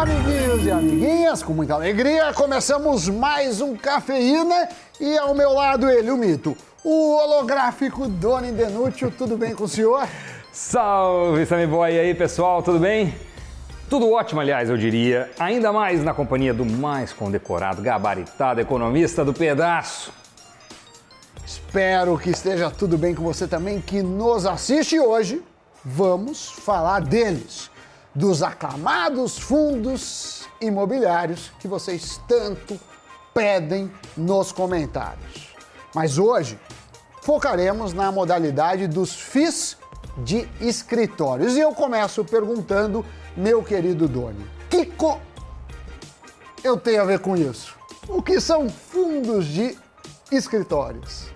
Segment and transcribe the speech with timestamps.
[0.00, 4.66] amiguinhos e amiguinhas, com muita alegria, começamos mais um Cafeína
[4.98, 9.10] e ao meu lado ele, o mito, o holográfico Doni Denúcio.
[9.10, 10.08] Tudo bem com o senhor?
[10.50, 11.92] Salve, Sammy Boy!
[11.92, 13.14] E aí, pessoal, tudo bem?
[13.90, 15.30] Tudo ótimo, aliás, eu diria.
[15.38, 20.14] Ainda mais na companhia do mais condecorado, gabaritado economista do pedaço.
[21.44, 25.42] Espero que esteja tudo bem com você também que nos assiste hoje.
[25.84, 27.70] Vamos falar deles
[28.14, 32.78] dos aclamados fundos imobiliários que vocês tanto
[33.32, 35.54] pedem nos comentários.
[35.94, 36.58] Mas hoje
[37.22, 39.76] focaremos na modalidade dos FIIs
[40.18, 41.56] de escritórios.
[41.56, 43.04] E eu começo perguntando,
[43.36, 45.20] meu querido Doni, que co...
[46.62, 47.76] eu tenho a ver com isso?
[48.08, 49.78] O que são fundos de
[50.32, 51.26] escritórios?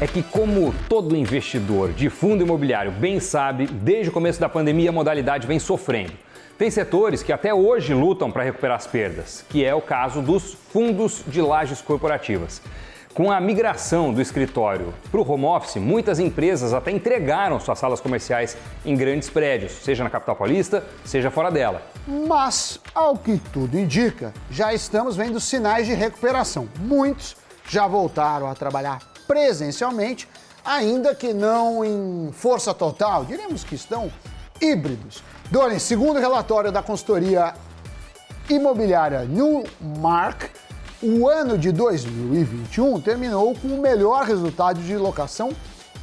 [0.00, 4.88] É que, como todo investidor de fundo imobiliário bem sabe, desde o começo da pandemia
[4.88, 6.12] a modalidade vem sofrendo.
[6.56, 10.54] Tem setores que até hoje lutam para recuperar as perdas, que é o caso dos
[10.72, 12.62] fundos de lajes corporativas.
[13.12, 18.00] Com a migração do escritório para o home office, muitas empresas até entregaram suas salas
[18.00, 21.82] comerciais em grandes prédios, seja na capital paulista, seja fora dela.
[22.06, 26.68] Mas, ao que tudo indica, já estamos vendo sinais de recuperação.
[26.78, 27.36] Muitos
[27.68, 30.28] já voltaram a trabalhar presencialmente,
[30.64, 34.10] ainda que não em força total, diremos que estão
[34.60, 35.22] híbridos.
[35.52, 37.54] Doni, segundo o relatório da consultoria
[38.48, 40.50] imobiliária Newmark,
[41.00, 45.50] o ano de 2021 terminou com o melhor resultado de locação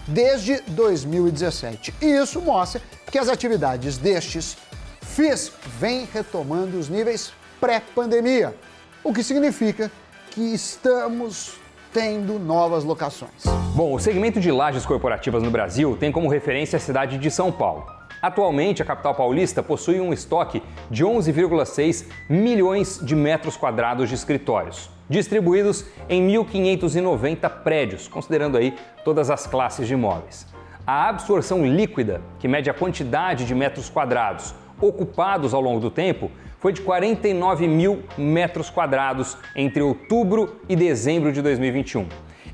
[0.08, 1.96] desde 2017.
[2.02, 4.56] E isso mostra que as atividades destes
[5.02, 8.56] FIIs vêm retomando os níveis pré-pandemia,
[9.04, 9.92] o que significa
[10.32, 11.67] que estamos
[11.98, 13.44] tendo novas locações.
[13.74, 17.52] Bom, o segmento de lajes corporativas no Brasil tem como referência a cidade de São
[17.52, 17.88] Paulo.
[18.22, 24.92] Atualmente, a capital paulista possui um estoque de 11,6 milhões de metros quadrados de escritórios,
[25.10, 30.46] distribuídos em 1.590 prédios, considerando aí todas as classes de imóveis.
[30.86, 36.32] A absorção líquida, que mede a quantidade de metros quadrados ocupados ao longo do tempo,
[36.60, 42.08] foi de 49 mil metros quadrados entre outubro e dezembro de 2021.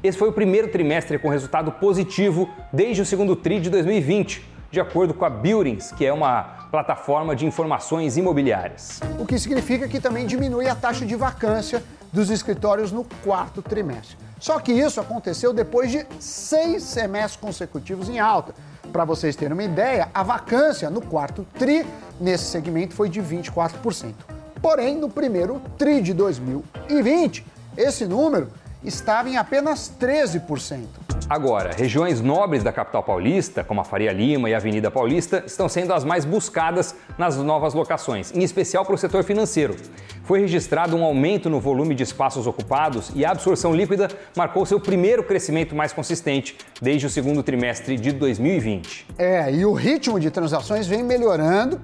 [0.03, 4.81] Esse foi o primeiro trimestre com resultado positivo desde o segundo TRI de 2020, de
[4.81, 8.99] acordo com a Buildings, que é uma plataforma de informações imobiliárias.
[9.19, 14.17] O que significa que também diminui a taxa de vacância dos escritórios no quarto trimestre.
[14.39, 18.53] Só que isso aconteceu depois de seis semestres consecutivos em alta.
[18.91, 21.85] Para vocês terem uma ideia, a vacância no quarto TRI
[22.23, 24.13] nesse segmento foi de 24%.
[24.61, 27.45] Porém, no primeiro TRI de 2020,
[27.77, 28.49] esse número
[28.81, 30.85] estava em apenas 13%.
[31.29, 35.69] Agora, regiões nobres da capital paulista, como a Faria Lima e a Avenida Paulista, estão
[35.69, 39.75] sendo as mais buscadas nas novas locações, em especial para o setor financeiro.
[40.23, 44.79] Foi registrado um aumento no volume de espaços ocupados e a absorção líquida marcou seu
[44.79, 49.07] primeiro crescimento mais consistente desde o segundo trimestre de 2020.
[49.17, 51.81] É, e o ritmo de transações vem melhorando,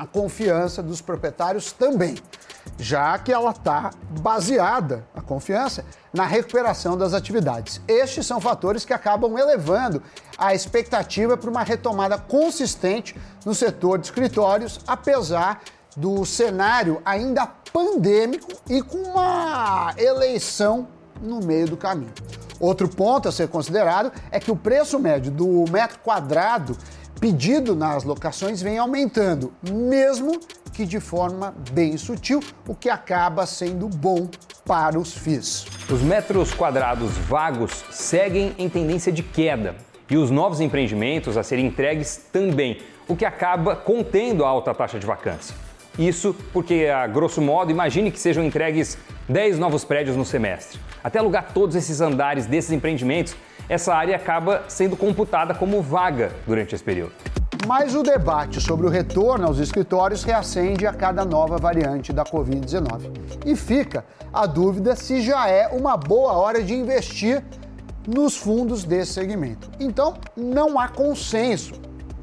[0.00, 2.16] a confiança dos proprietários também
[2.78, 3.90] já que ela está
[4.20, 7.80] baseada, a confiança, na recuperação das atividades.
[7.86, 10.02] Estes são fatores que acabam elevando
[10.36, 15.60] a expectativa para uma retomada consistente no setor de escritórios, apesar
[15.96, 20.88] do cenário ainda pandêmico e com uma eleição
[21.20, 22.12] no meio do caminho.
[22.58, 26.76] Outro ponto a ser considerado é que o preço médio do metro quadrado
[27.20, 30.40] pedido nas locações vem aumentando, mesmo
[30.72, 34.28] que de forma bem sutil, o que acaba sendo bom
[34.64, 35.66] para os FIIs.
[35.90, 39.76] Os metros quadrados vagos seguem em tendência de queda
[40.08, 44.98] e os novos empreendimentos a serem entregues também, o que acaba contendo a alta taxa
[44.98, 45.54] de vacância.
[45.98, 48.96] Isso porque, a grosso modo, imagine que sejam entregues
[49.28, 50.80] 10 novos prédios no semestre.
[51.04, 53.36] Até alugar todos esses andares desses empreendimentos,
[53.70, 57.12] essa área acaba sendo computada como vaga durante esse período.
[57.68, 63.12] Mas o debate sobre o retorno aos escritórios reacende a cada nova variante da Covid-19.
[63.46, 67.44] E fica a dúvida se já é uma boa hora de investir
[68.08, 69.70] nos fundos desse segmento.
[69.78, 71.74] Então, não há consenso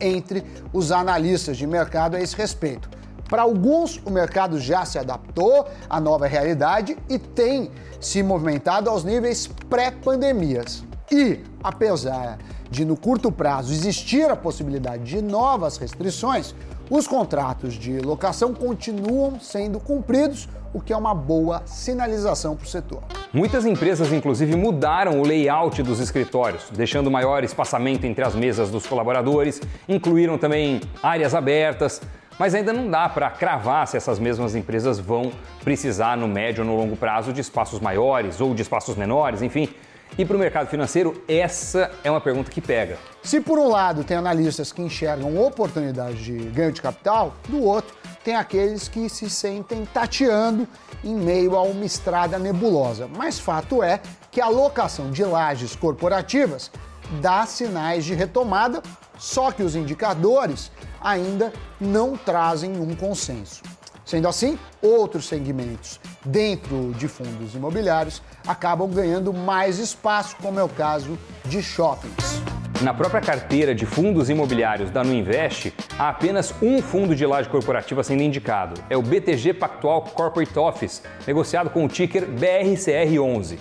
[0.02, 2.90] entre os analistas de mercado a esse respeito.
[3.30, 7.72] Para alguns, o mercado já se adaptou à nova realidade e tem
[8.02, 10.86] se movimentado aos níveis pré-pandemias.
[11.12, 12.38] E, apesar
[12.70, 16.54] de no curto prazo existir a possibilidade de novas restrições,
[16.90, 22.68] os contratos de locação continuam sendo cumpridos, o que é uma boa sinalização para o
[22.68, 23.04] setor.
[23.34, 28.86] Muitas empresas, inclusive, mudaram o layout dos escritórios, deixando maior espaçamento entre as mesas dos
[28.86, 32.02] colaboradores, incluíram também áreas abertas,
[32.38, 35.32] mas ainda não dá para cravar se essas mesmas empresas vão
[35.64, 39.70] precisar no médio ou no longo prazo de espaços maiores ou de espaços menores, enfim.
[40.18, 42.98] E para o mercado financeiro, essa é uma pergunta que pega.
[43.24, 47.96] Se por um lado tem analistas que enxergam oportunidade de ganho de capital, do outro
[48.24, 50.68] tem aqueles que se sentem tateando
[51.04, 53.08] em meio a uma estrada nebulosa.
[53.08, 54.02] Mas fato é
[54.32, 56.72] que a alocação de lajes corporativas
[57.22, 58.82] dá sinais de retomada,
[59.18, 60.72] só que os indicadores
[61.02, 63.62] ainda não trazem um consenso.
[64.06, 70.70] Sendo assim, outros segmentos dentro de fundos imobiliários acabam ganhando mais espaço, como é o
[70.70, 72.42] caso de shoppings.
[72.82, 78.04] Na própria carteira de fundos imobiliários da Nuinvest, há apenas um fundo de laje corporativa
[78.04, 78.80] sendo indicado.
[78.88, 83.58] É o BTG Pactual Corporate Office, negociado com o ticker BRCR11.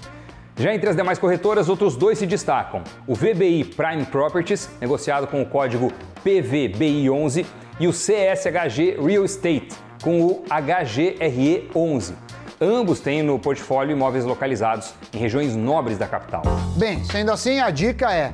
[0.59, 5.41] Já entre as demais corretoras, outros dois se destacam: o VBI Prime Properties, negociado com
[5.41, 5.91] o código
[6.23, 7.47] PVBI11,
[7.81, 9.69] e o CSHG Real Estate,
[10.03, 12.25] com o HGRE11.
[12.61, 16.43] Ambos têm no portfólio imóveis localizados em regiões nobres da capital.
[16.76, 18.32] Bem, sendo assim, a dica é: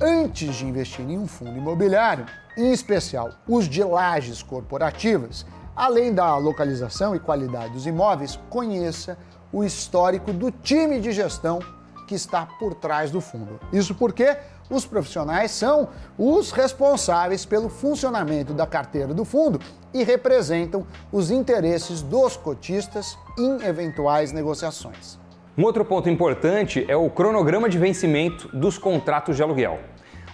[0.00, 2.24] antes de investir em um fundo imobiliário,
[2.56, 5.44] em especial os de lajes corporativas,
[5.74, 9.18] além da localização e qualidade dos imóveis, conheça
[9.52, 11.58] o histórico do time de gestão
[12.06, 13.58] que está por trás do fundo.
[13.72, 14.36] Isso porque
[14.70, 19.60] os profissionais são os responsáveis pelo funcionamento da carteira do fundo
[19.92, 25.18] e representam os interesses dos cotistas em eventuais negociações.
[25.56, 29.78] Um outro ponto importante é o cronograma de vencimento dos contratos de aluguel.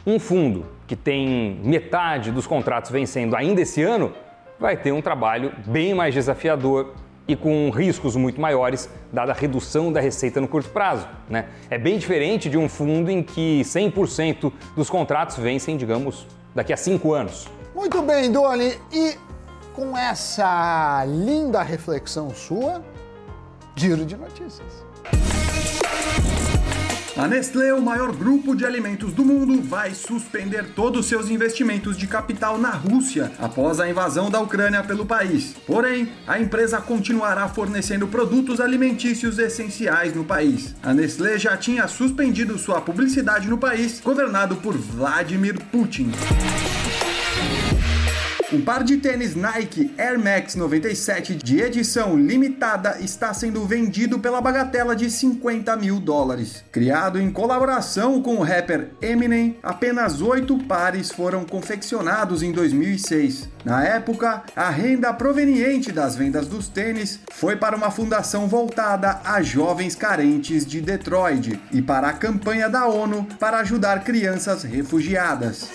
[0.07, 4.15] Um fundo que tem metade dos contratos vencendo ainda esse ano
[4.59, 6.95] vai ter um trabalho bem mais desafiador
[7.33, 11.07] e com riscos muito maiores, dada a redução da receita no curto prazo.
[11.29, 11.47] Né?
[11.71, 16.77] É bem diferente de um fundo em que 100% dos contratos vencem, digamos, daqui a
[16.77, 17.47] cinco anos.
[17.75, 18.75] Muito bem, Doni.
[18.93, 19.17] E
[19.75, 22.83] com essa linda reflexão sua,
[23.77, 24.90] giro de notícias.
[27.21, 32.07] A Nestlé, o maior grupo de alimentos do mundo, vai suspender todos seus investimentos de
[32.07, 35.55] capital na Rússia após a invasão da Ucrânia pelo país.
[35.67, 40.75] Porém, a empresa continuará fornecendo produtos alimentícios essenciais no país.
[40.83, 46.13] A Nestlé já tinha suspendido sua publicidade no país, governado por Vladimir Putin.
[48.53, 54.41] Um par de tênis Nike Air Max 97 de edição limitada está sendo vendido pela
[54.41, 56.65] bagatela de 50 mil dólares.
[56.73, 63.49] Criado em colaboração com o rapper Eminem, apenas oito pares foram confeccionados em 2006.
[63.65, 69.41] Na época, a renda proveniente das vendas dos tênis foi para uma fundação voltada a
[69.43, 75.71] jovens carentes de Detroit e para a campanha da ONU para ajudar crianças refugiadas.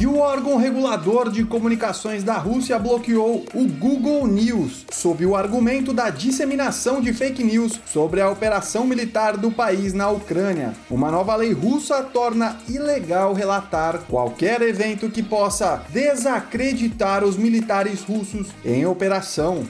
[0.00, 5.92] E o órgão regulador de comunicações da Rússia bloqueou o Google News, sob o argumento
[5.92, 10.72] da disseminação de fake news sobre a operação militar do país na Ucrânia.
[10.88, 18.46] Uma nova lei russa torna ilegal relatar qualquer evento que possa desacreditar os militares russos
[18.64, 19.66] em operação.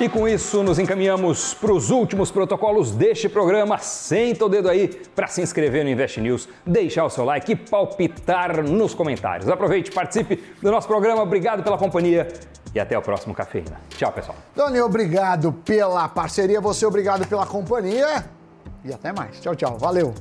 [0.00, 3.78] E com isso, nos encaminhamos para os últimos protocolos deste programa.
[3.78, 7.56] Senta o dedo aí para se inscrever no Invest News, deixar o seu like e
[7.56, 9.48] palpitar nos comentários.
[9.48, 11.20] Aproveite, participe do nosso programa.
[11.20, 12.28] Obrigado pela companhia
[12.72, 13.80] e até o próximo Cafeína.
[13.90, 14.36] Tchau, pessoal.
[14.54, 18.24] Doni, obrigado pela parceria, você obrigado pela companhia
[18.84, 19.40] e até mais.
[19.40, 19.78] Tchau, tchau.
[19.78, 20.14] Valeu.